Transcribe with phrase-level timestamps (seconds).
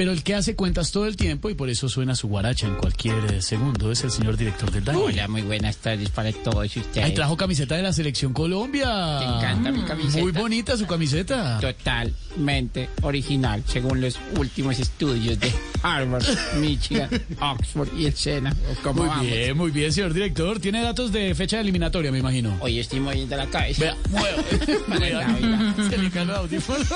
[0.00, 2.76] Pero el que hace cuentas todo el tiempo y por eso suena su guaracha en
[2.76, 4.98] cualquier eh, segundo es el señor director del DANI.
[4.98, 7.04] Hola, muy buenas tardes para todos ustedes.
[7.04, 9.18] Ahí trajo camiseta de la Selección Colombia.
[9.18, 10.22] Te encanta mi camiseta.
[10.22, 11.60] Muy bonita su camiseta.
[11.60, 15.52] Totalmente original, según los últimos estudios de
[15.82, 16.24] Harvard,
[16.58, 17.08] Michigan,
[17.40, 18.54] Oxford y el Sena.
[18.82, 19.26] ¿Cómo Muy vamos?
[19.26, 20.60] bien, muy bien, señor director.
[20.60, 22.56] Tiene datos de fecha de eliminatoria, me imagino.
[22.60, 23.80] Hoy estoy moviendo la cabeza.
[23.84, 24.42] Vea, mueva.
[25.00, 25.74] Vea, vea.
[25.88, 26.86] Se le caen los audífonos.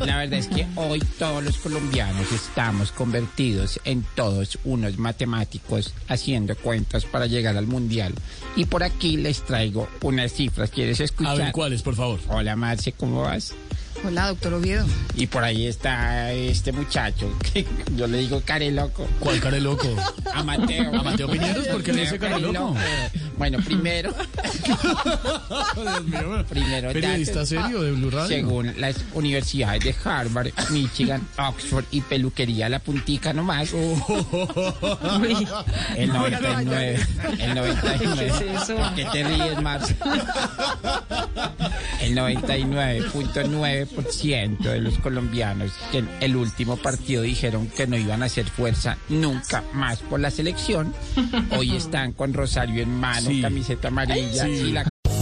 [0.00, 6.56] La verdad es que hoy todos los colombianos estamos convertidos en todos unos matemáticos haciendo
[6.56, 8.14] cuentas para llegar al mundial.
[8.56, 10.70] Y por aquí les traigo unas cifras.
[10.70, 11.38] ¿Quieres A escuchar?
[11.38, 12.20] ver, ¿cuáles, por favor?
[12.28, 13.54] Hola, Marce, ¿cómo vas?
[14.02, 14.86] Hola, doctor Oviedo.
[15.14, 19.06] Y por ahí está este muchacho, que yo le digo care loco.
[19.18, 19.88] ¿Cuál care loco?
[20.34, 20.98] A Mateo.
[20.98, 21.66] ¿A Mateo Piñeros?
[21.68, 22.74] ¿Por qué le dice care loco?
[23.40, 24.12] Bueno, primero,
[25.74, 26.44] Dios mío.
[26.46, 28.28] primero Periodista serio de Blue Radio.
[28.28, 33.72] Según las universidades de Harvard, Michigan, Oxford y peluquería La Puntica nomás,
[35.96, 37.00] el 99,
[37.38, 38.32] el 99,
[38.76, 39.96] ¿por qué te ríes, Marcia?
[42.00, 48.26] El 99.9% de los colombianos que en el último partido dijeron que no iban a
[48.26, 50.94] hacer fuerza nunca más por la selección,
[51.56, 53.42] hoy están con Rosario en mano, Sí.
[53.42, 54.50] camiseta amarilla Sí.
[54.50, 54.84] y la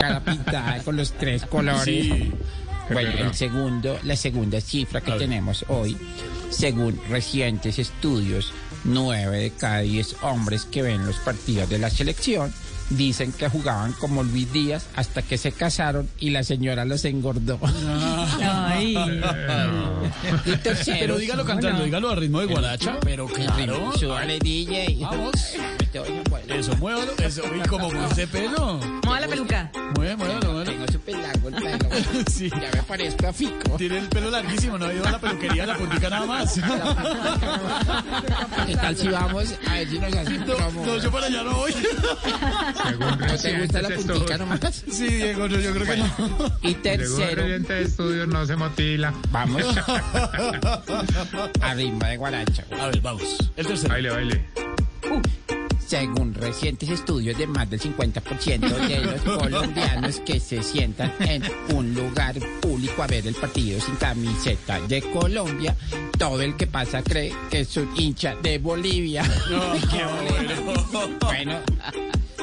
[0.00, 1.84] Cara pintada con los tres colores.
[1.84, 2.32] Sí.
[2.92, 5.96] Bueno, el segundo, la segunda cifra que tenemos hoy,
[6.50, 8.52] según recientes estudios,
[8.82, 12.52] nueve de cada diez hombres que ven los partidos de la selección
[12.90, 17.58] dicen que jugaban como Luis Díaz hasta que se casaron y la señora los engordó.
[18.42, 18.94] Ay.
[20.44, 22.98] Y tercero, Pero dígalo cantando, dígalo a ritmo de guaracha.
[23.00, 23.92] Pero claro.
[23.98, 24.98] Súbale, DJ.
[25.00, 25.32] Vamos.
[26.28, 27.12] Bueno, Eso, muévalo.
[27.18, 28.78] Eso, y como ese pelo.
[29.04, 29.70] Mueva la peluca.
[29.96, 30.64] Mueve, muévalo, muévalo.
[30.70, 31.88] Tengo súper largo el pelo.
[32.30, 32.48] Sí.
[32.50, 33.76] Ya me parezco a Fico.
[33.76, 36.54] Tiene el pelo larguísimo, no ha ido a la peluquería, la puntica nada más.
[38.66, 41.54] ¿Qué tal si vamos a ver si nos hacen No, no, yo para allá no
[41.54, 41.72] voy.
[42.98, 44.60] ¿No te gusta la puntica nomás?
[44.90, 46.06] Sí, Diego, no, yo creo que no.
[46.62, 49.14] Y Según tercero, oyente de estudios no se motila.
[49.30, 49.62] vamos
[51.60, 52.64] a ritmo de guaracha.
[52.80, 53.50] A ver, vamos.
[53.56, 53.92] El tercero.
[53.94, 54.44] Baile, baile.
[55.86, 61.42] Según recientes estudios de más del 50% de los colombianos que se sientan en
[61.74, 65.74] un lugar público a ver el partido sin camiseta de Colombia,
[66.16, 69.24] todo el que pasa cree que es un hincha de Bolivia.
[69.90, 71.18] qué bueno.
[71.22, 71.58] Bueno,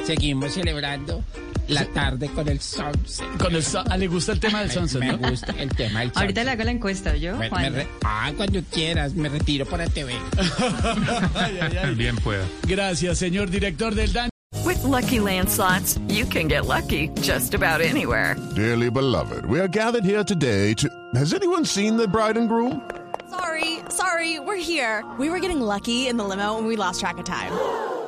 [0.07, 1.21] seguimos celebrando
[1.67, 3.25] la tarde con el sunset.
[3.37, 5.29] Con el, sa- ah, le gusta el tema del sunset, Me ¿no?
[5.29, 6.47] gusta el tema del Ahorita le sunset.
[6.53, 7.33] hago la encuesta, ¿yo?
[7.33, 7.73] Me- me Juan?
[7.73, 10.13] re- ah, cuando quieras, me retiro para TV.
[11.35, 11.95] Ay, ay, ay.
[11.95, 12.45] Bien pueda.
[12.67, 14.29] Gracias, señor director del DAN.
[14.65, 18.35] With Lucky Land slots, you can get lucky just about anywhere.
[18.55, 20.87] Dearly beloved, we are gathered here today to.
[21.15, 22.81] Has anyone seen the bride and groom?
[23.29, 25.03] Sorry, sorry, we're here.
[25.19, 27.51] We were getting lucky in the limo and we lost track of time.